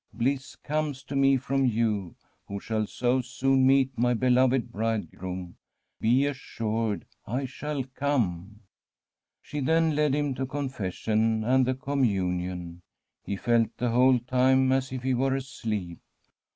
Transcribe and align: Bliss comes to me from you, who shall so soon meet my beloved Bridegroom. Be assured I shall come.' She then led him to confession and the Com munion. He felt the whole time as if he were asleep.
Bliss 0.13 0.55
comes 0.55 1.03
to 1.03 1.15
me 1.15 1.37
from 1.37 1.63
you, 1.67 2.15
who 2.47 2.59
shall 2.59 2.87
so 2.87 3.21
soon 3.21 3.67
meet 3.67 3.95
my 3.95 4.15
beloved 4.15 4.71
Bridegroom. 4.71 5.57
Be 5.99 6.25
assured 6.25 7.05
I 7.27 7.45
shall 7.45 7.83
come.' 7.83 8.61
She 9.43 9.59
then 9.59 9.95
led 9.95 10.15
him 10.15 10.33
to 10.33 10.47
confession 10.47 11.43
and 11.43 11.67
the 11.67 11.75
Com 11.75 12.01
munion. 12.03 12.79
He 13.23 13.35
felt 13.35 13.77
the 13.77 13.91
whole 13.91 14.17
time 14.17 14.71
as 14.71 14.91
if 14.91 15.03
he 15.03 15.13
were 15.13 15.35
asleep. 15.35 15.99